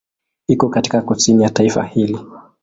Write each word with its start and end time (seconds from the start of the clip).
Iko 0.47 0.69
katika 0.69 1.01
kusini 1.01 1.43
ya 1.43 1.49
taifa 1.49 1.83
hili. 1.83 2.19